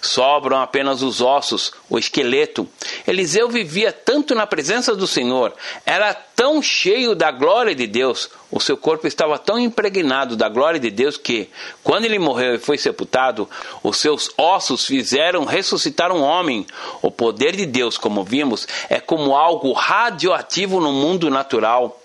[0.03, 2.69] sobram apenas os ossos, o esqueleto.
[3.07, 5.55] Eliseu vivia tanto na presença do Senhor,
[5.87, 10.81] era tão cheio da glória de Deus, o seu corpo estava tão impregnado da glória
[10.81, 11.49] de Deus que,
[11.85, 13.49] quando ele morreu e foi sepultado,
[13.85, 16.67] os seus ossos fizeram ressuscitar um homem.
[17.01, 22.03] O poder de Deus, como vimos, é como algo radioativo no mundo natural.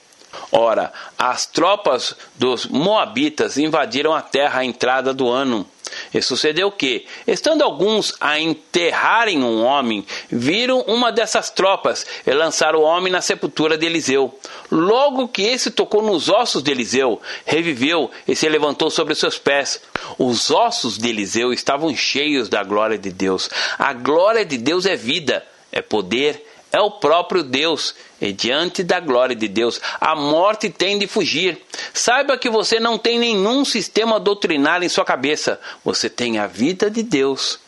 [0.52, 5.68] Ora, as tropas dos Moabitas invadiram a terra à entrada do ano.
[6.14, 12.80] E sucedeu que, estando alguns a enterrarem um homem, viram uma dessas tropas e lançaram
[12.80, 14.38] o homem na sepultura de Eliseu.
[14.72, 19.82] Logo que esse tocou nos ossos de Eliseu, reviveu e se levantou sobre seus pés.
[20.18, 23.50] Os ossos de Eliseu estavam cheios da glória de Deus.
[23.78, 27.94] A glória de Deus é vida, é poder, é o próprio Deus.
[28.20, 31.62] E diante da glória de Deus, a morte tem de fugir.
[31.94, 35.60] Saiba que você não tem nenhum sistema doutrinário em sua cabeça.
[35.84, 37.60] Você tem a vida de Deus.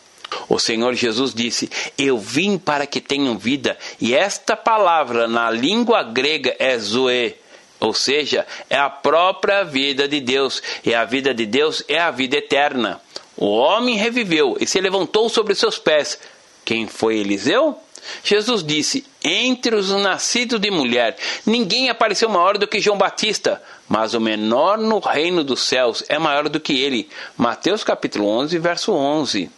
[0.47, 3.77] O Senhor Jesus disse: Eu vim para que tenham vida.
[3.99, 7.35] E esta palavra na língua grega é zoe.
[7.79, 10.61] Ou seja, é a própria vida de Deus.
[10.85, 13.01] E a vida de Deus é a vida eterna.
[13.35, 16.17] O homem reviveu e se levantou sobre seus pés.
[16.63, 17.77] Quem foi Eliseu?
[18.23, 24.13] Jesus disse: Entre os nascidos de mulher, ninguém apareceu maior do que João Batista, mas
[24.13, 27.09] o menor no reino dos céus é maior do que ele.
[27.37, 29.49] Mateus capítulo 11, verso 11.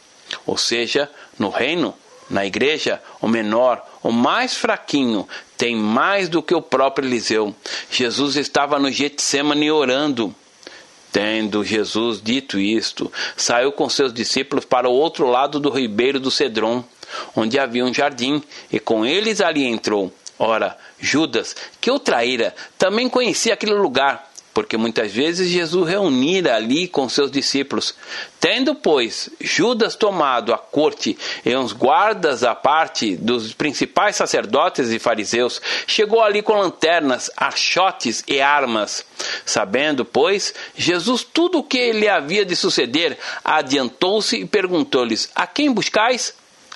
[0.46, 1.94] Ou seja, no reino,
[2.30, 7.56] na igreja, o menor, o mais fraquinho, tem mais do que o próprio Eliseu.
[7.90, 10.34] Jesus estava no Getsemane orando.
[11.12, 16.30] Tendo Jesus dito isto, saiu com seus discípulos para o outro lado do ribeiro do
[16.30, 16.84] Cedron
[17.36, 18.42] onde havia um jardim,
[18.72, 20.14] e com eles ali entrou.
[20.38, 26.88] Ora, Judas, que o traíra, também conhecia aquele lugar, porque muitas vezes Jesus reunira ali
[26.88, 27.94] com seus discípulos.
[28.40, 35.00] Tendo, pois, Judas tomado a corte e uns guardas à parte dos principais sacerdotes e
[35.00, 39.06] fariseus, chegou ali com lanternas, achotes e armas.
[39.46, 45.70] Sabendo, pois, Jesus tudo o que lhe havia de suceder, adiantou-se e perguntou-lhes: A quem
[45.70, 46.34] buscais?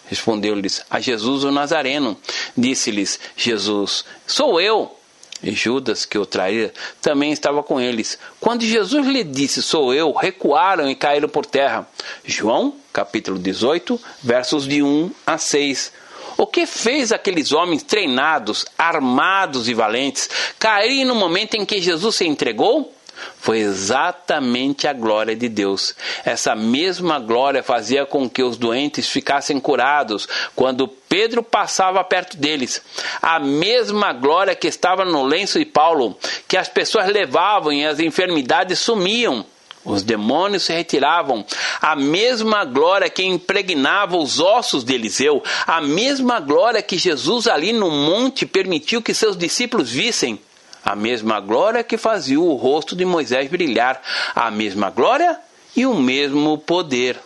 [0.09, 2.17] Respondeu-lhes a Jesus o Nazareno.
[2.57, 4.95] Disse-lhes Jesus: Sou eu.
[5.41, 8.19] E Judas, que o traía, também estava com eles.
[8.41, 11.87] Quando Jesus lhe disse: Sou eu, recuaram e caíram por terra.
[12.25, 15.93] João, capítulo 18, versos de 1 a 6.
[16.37, 22.15] O que fez aqueles homens treinados, armados e valentes caírem no momento em que Jesus
[22.15, 22.93] se entregou?
[23.39, 25.95] Foi exatamente a glória de Deus.
[26.25, 32.81] Essa mesma glória fazia com que os doentes ficassem curados quando Pedro passava perto deles.
[33.21, 36.17] A mesma glória que estava no lenço de Paulo,
[36.47, 39.45] que as pessoas levavam e as enfermidades sumiam.
[39.85, 41.45] Os demônios se retiravam.
[41.81, 47.71] A mesma glória que impregnava os ossos de Eliseu, a mesma glória que Jesus ali
[47.71, 50.39] no monte permitiu que seus discípulos vissem
[50.83, 54.01] a mesma glória que fazia o rosto de Moisés brilhar,
[54.35, 55.39] a mesma glória
[55.75, 57.19] e o mesmo poder.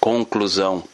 [0.00, 0.84] Conclusão.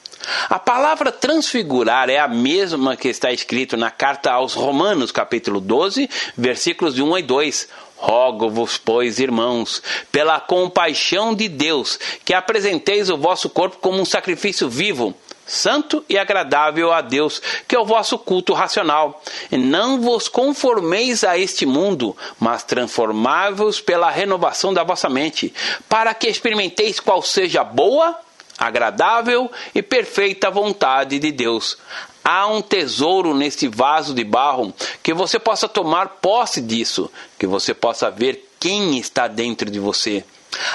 [0.48, 6.08] A palavra transfigurar é a mesma que está escrito na carta aos Romanos, capítulo 12,
[6.36, 7.68] versículos de 1 e 2.
[7.96, 14.68] Rogo-vos, pois, irmãos, pela compaixão de Deus, que apresenteis o vosso corpo como um sacrifício
[14.68, 15.14] vivo,
[15.50, 19.22] santo e agradável a Deus, que é o vosso culto racional.
[19.50, 25.52] E não vos conformeis a este mundo, mas transformai-vos pela renovação da vossa mente,
[25.88, 28.18] para que experimenteis qual seja a boa,
[28.58, 31.78] agradável e perfeita vontade de Deus.
[32.22, 37.72] Há um tesouro neste vaso de barro que você possa tomar posse disso, que você
[37.72, 40.22] possa ver quem está dentro de você.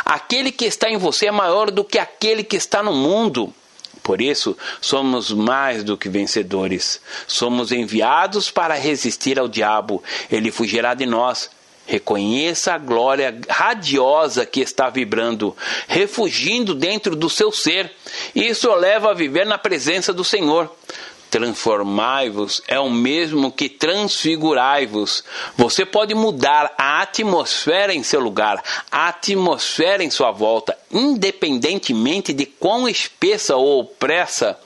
[0.03, 3.53] Aquele que está em você é maior do que aquele que está no mundo.
[4.05, 7.01] Por isso, somos mais do que vencedores.
[7.25, 10.03] Somos enviados para resistir ao diabo.
[10.31, 11.49] Ele fugirá de nós.
[11.87, 17.91] Reconheça a glória radiosa que está vibrando, refugindo dentro do seu ser.
[18.35, 20.71] Isso o leva a viver na presença do Senhor.
[21.35, 25.21] Transformai-vos é o mesmo que transfigurai-vos.
[25.57, 32.45] Você pode mudar a atmosfera em seu lugar, a atmosfera em sua volta, independentemente de
[32.45, 34.57] quão espessa ou opressa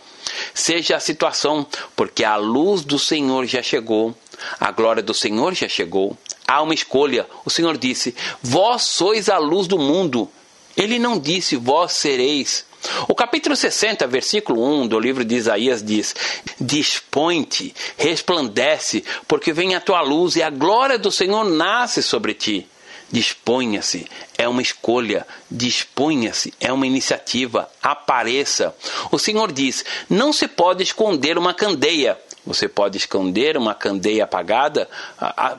[0.54, 1.66] seja a situação,
[1.96, 4.14] porque a luz do Senhor já chegou,
[4.60, 6.16] a glória do Senhor já chegou.
[6.48, 7.26] Há uma escolha.
[7.44, 10.30] O Senhor disse: Vós sois a luz do mundo.
[10.78, 12.69] Ele não disse: Vós sereis.
[13.08, 16.16] O capítulo 60, versículo 1 do livro de Isaías diz:
[16.60, 22.68] Dispõe-te, resplandece, porque vem a tua luz e a glória do Senhor nasce sobre ti.
[23.12, 24.08] Disponha-se,
[24.38, 25.26] é uma escolha.
[25.50, 27.70] Disponha-se, é uma iniciativa.
[27.82, 28.76] Apareça.
[29.12, 32.18] O Senhor diz: Não se pode esconder uma candeia.
[32.46, 34.90] Você pode esconder uma candeia apagada,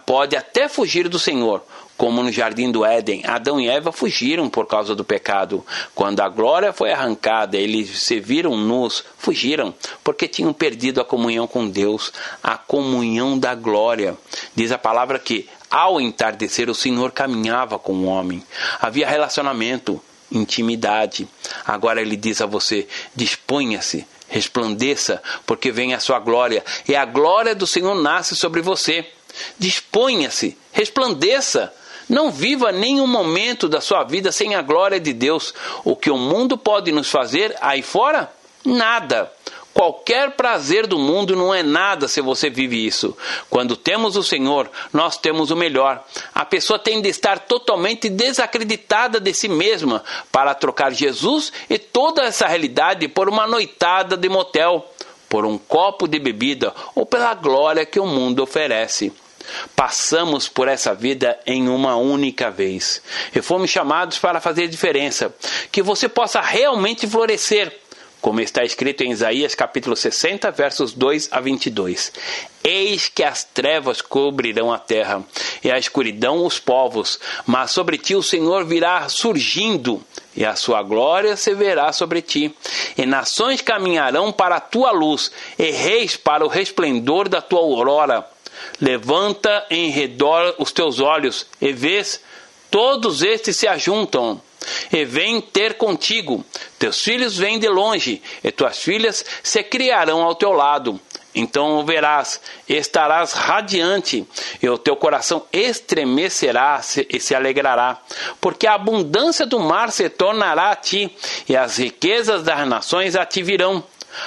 [0.06, 1.62] pode até fugir do Senhor,
[1.96, 5.62] como no jardim do Éden, Adão e Eva fugiram por causa do pecado.
[5.94, 11.46] Quando a glória foi arrancada, eles se viram nus, fugiram, porque tinham perdido a comunhão
[11.46, 12.10] com Deus,
[12.42, 14.16] a comunhão da glória.
[14.54, 18.42] Diz a palavra que, ao entardecer, o Senhor caminhava com o homem.
[18.80, 20.02] Havia relacionamento,
[20.32, 21.28] intimidade.
[21.66, 27.54] Agora ele diz a você: disponha-se, resplandeça, porque vem a sua glória, e a glória
[27.54, 29.04] do Senhor nasce sobre você.
[29.58, 31.72] Disponha-se, resplandeça,
[32.08, 35.52] não viva nenhum momento da sua vida sem a glória de Deus.
[35.84, 38.32] O que o mundo pode nos fazer aí fora?
[38.64, 39.30] Nada.
[39.72, 43.16] Qualquer prazer do mundo não é nada se você vive isso.
[43.48, 46.04] Quando temos o Senhor, nós temos o melhor.
[46.34, 50.02] A pessoa tem de estar totalmente desacreditada de si mesma
[50.32, 54.92] para trocar Jesus e toda essa realidade por uma noitada de motel,
[55.28, 59.12] por um copo de bebida ou pela glória que o mundo oferece.
[59.74, 63.02] Passamos por essa vida em uma única vez
[63.34, 65.34] e fomos chamados para fazer diferença,
[65.72, 67.79] que você possa realmente florescer,
[68.20, 72.12] como está escrito em Isaías capítulo 60, versos 2 a 22.
[72.62, 75.22] Eis que as trevas cobrirão a terra
[75.64, 80.04] e a escuridão os povos, mas sobre ti o Senhor virá surgindo
[80.36, 82.54] e a sua glória se verá sobre ti.
[82.96, 88.26] E nações caminharão para a tua luz, e reis para o resplendor da tua aurora.
[88.80, 92.20] Levanta em redor os teus olhos, e vês,
[92.70, 94.40] todos estes se ajuntam,
[94.92, 96.44] e vêm ter contigo.
[96.78, 101.00] Teus filhos vêm de longe, e tuas filhas se criarão ao teu lado.
[101.34, 104.26] Então o verás, estarás radiante,
[104.60, 107.98] e o teu coração estremecerá e se alegrará,
[108.40, 111.14] porque a abundância do mar se tornará a ti,
[111.48, 113.84] e as riquezas das nações a ti virão.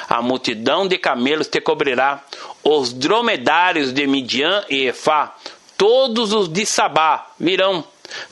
[0.07, 2.23] A multidão de camelos te cobrirá,
[2.63, 5.36] os dromedários de Midian e Efá,
[5.77, 7.84] todos os de Sabá virão.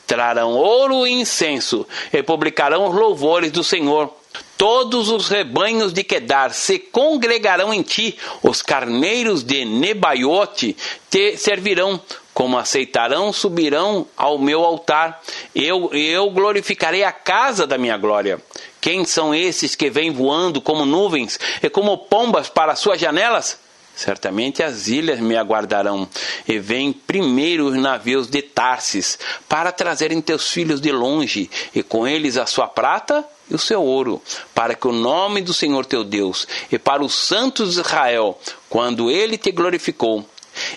[0.06, 4.14] Trarão ouro e incenso, e publicarão os louvores do Senhor
[4.58, 10.78] Todos os rebanhos de Quedar se congregarão em ti, os carneiros de Nebaiote
[11.10, 12.00] te servirão,
[12.32, 15.20] como aceitarão, subirão ao meu altar.
[15.56, 18.40] Eu, eu glorificarei a casa da minha glória.
[18.80, 23.60] Quem são esses que vêm voando como nuvens e como pombas para suas janelas?
[23.96, 26.08] Certamente as ilhas me aguardarão,
[26.48, 32.08] e vêm primeiro os navios de Tarsis, para trazerem teus filhos de longe, e com
[32.08, 34.22] eles a sua prata e o seu ouro,
[34.56, 38.40] para que o nome do Senhor teu Deus e para os santos de Israel,
[38.70, 40.26] quando ele te glorificou,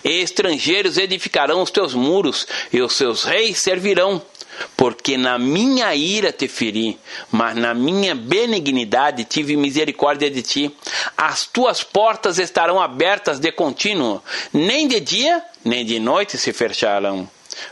[0.04, 4.22] e estrangeiros edificarão os teus muros, e os seus reis servirão.
[4.76, 6.98] Porque na minha ira te feri,
[7.30, 10.76] mas na minha benignidade tive misericórdia de ti.
[11.16, 17.28] As tuas portas estarão abertas de contínuo, nem de dia nem de noite se fecharão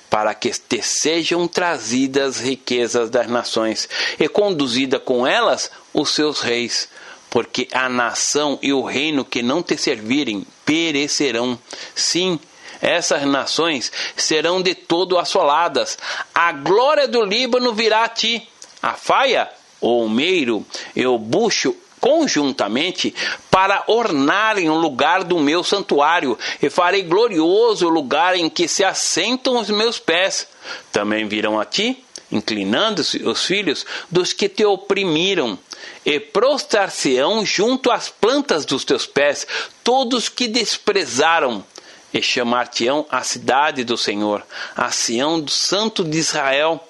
[0.09, 6.89] para que te sejam trazidas riquezas das nações e conduzida com elas os seus reis.
[7.29, 11.59] Porque a nação e o reino que não te servirem perecerão.
[11.95, 12.39] Sim,
[12.83, 15.97] essas nações serão de todo assoladas.
[16.35, 18.47] A glória do Líbano virá a ti.
[18.83, 19.49] A faia,
[19.81, 23.15] o meiro e o bucho conjuntamente
[23.49, 28.83] para ornarem o lugar do meu santuário, e farei glorioso o lugar em que se
[28.83, 30.49] assentam os meus pés.
[30.91, 35.57] Também virão a ti, inclinando-se os filhos dos que te oprimiram,
[36.05, 39.47] e prostrar-se-ão junto às plantas dos teus pés
[39.85, 41.65] todos que desprezaram,
[42.13, 44.43] e chamar-te-ão a cidade do Senhor,
[44.77, 46.83] a Sião do Santo de Israel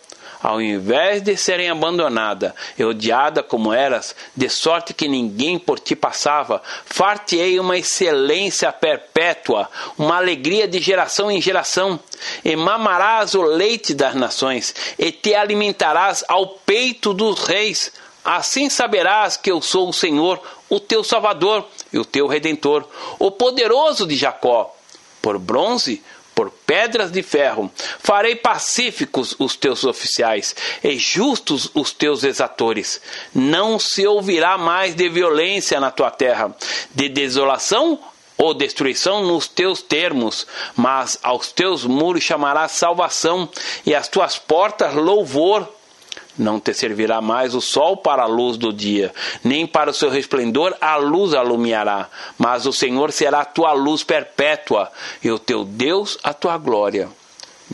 [0.43, 5.95] ao invés de serem abandonada e odiada como eras, de sorte que ninguém por ti
[5.95, 11.99] passava, far-te-ei uma excelência perpétua, uma alegria de geração em geração,
[12.45, 17.93] e mamarás o leite das nações, e te alimentarás ao peito dos reis.
[18.25, 22.85] Assim saberás que eu sou o Senhor, o teu Salvador e o teu Redentor,
[23.18, 24.75] o poderoso de Jacó.
[25.23, 26.03] Por bronze
[26.35, 27.70] por pedras de ferro.
[27.99, 33.01] Farei pacíficos os teus oficiais e justos os teus exatores.
[33.35, 36.55] Não se ouvirá mais de violência na tua terra,
[36.95, 37.99] de desolação
[38.37, 43.49] ou destruição nos teus termos, mas aos teus muros chamarás salvação
[43.87, 45.68] e às tuas portas louvor
[46.39, 49.12] não te servirá mais o sol para a luz do dia,
[49.45, 52.09] nem para o seu resplendor a luz alumiará,
[52.39, 54.91] mas o Senhor será a tua luz perpétua,
[55.22, 57.09] e o teu Deus a tua glória.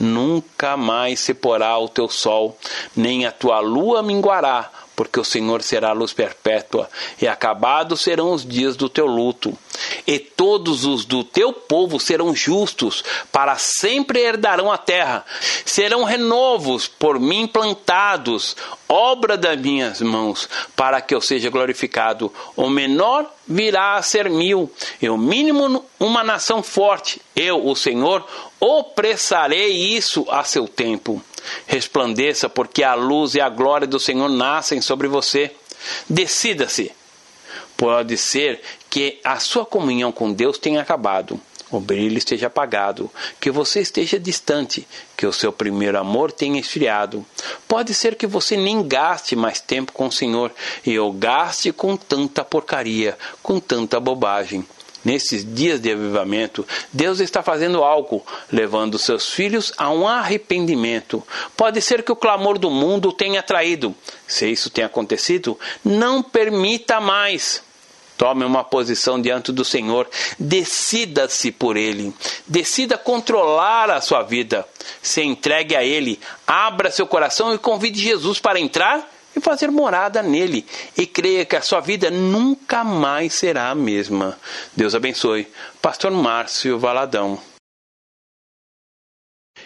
[0.00, 2.56] Nunca mais se porá o teu sol,
[2.94, 6.90] nem a tua lua minguará, porque o Senhor será a luz perpétua,
[7.22, 9.56] e acabados serão os dias do teu luto.
[10.04, 15.24] E todos os do teu povo serão justos, para sempre herdarão a terra.
[15.64, 18.56] Serão renovos por mim plantados,
[18.88, 22.32] obra das minhas mãos, para que eu seja glorificado.
[22.56, 24.68] O menor virá a ser mil,
[25.00, 27.22] e o mínimo uma nação forte.
[27.36, 28.26] Eu, o Senhor,
[28.58, 31.22] opressarei isso a seu tempo.
[31.66, 35.50] Resplandeça, porque a luz e a glória do Senhor nascem sobre você.
[36.08, 36.92] Decida-se.
[37.76, 41.40] Pode ser que a sua comunhão com Deus tenha acabado,
[41.70, 44.86] o brilho esteja apagado, que você esteja distante,
[45.16, 47.24] que o seu primeiro amor tenha esfriado.
[47.66, 50.50] Pode ser que você nem gaste mais tempo com o Senhor
[50.84, 54.66] e o gaste com tanta porcaria, com tanta bobagem.
[55.04, 61.22] Nesses dias de avivamento, Deus está fazendo algo, levando seus filhos a um arrependimento.
[61.56, 63.94] Pode ser que o clamor do mundo tenha traído.
[64.26, 67.62] Se isso tem acontecido, não permita mais.
[68.18, 70.08] Tome uma posição diante do Senhor.
[70.36, 72.12] Decida-se por Ele.
[72.44, 74.66] Decida controlar a sua vida.
[75.00, 76.18] Se entregue a Ele.
[76.44, 80.64] Abra seu coração e convide Jesus para entrar e fazer morada nele.
[80.96, 84.38] E creia que a sua vida nunca mais será a mesma.
[84.76, 85.48] Deus abençoe.
[85.80, 87.40] Pastor Márcio Valadão.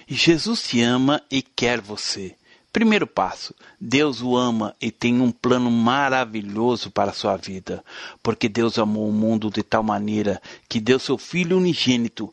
[0.06, 2.36] Jesus te ama e quer você.
[2.72, 7.84] Primeiro passo: Deus o ama e tem um plano maravilhoso para a sua vida,
[8.22, 12.32] porque Deus amou o mundo de tal maneira que deu seu Filho unigênito